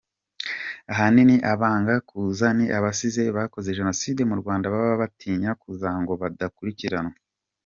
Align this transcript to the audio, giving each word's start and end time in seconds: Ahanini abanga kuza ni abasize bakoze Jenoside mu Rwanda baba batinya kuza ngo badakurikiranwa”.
Ahanini 0.91 1.35
abanga 1.53 1.93
kuza 2.09 2.47
ni 2.57 2.65
abasize 2.77 3.23
bakoze 3.37 3.69
Jenoside 3.77 4.21
mu 4.29 4.35
Rwanda 4.41 4.71
baba 4.73 4.95
batinya 5.03 5.49
kuza 5.61 5.89
ngo 6.01 6.13
badakurikiranwa”. 6.21 7.15